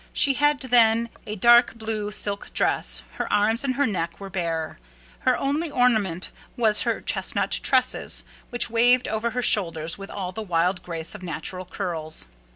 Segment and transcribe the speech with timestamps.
[0.13, 4.31] She had then on a dark blue silk dress; her arms and her neck were
[4.31, 4.79] bare;
[5.19, 10.41] her only ornament was her chestnut tresses, which waved over her shoulders with all the
[10.41, 12.25] wild grace of natural curls.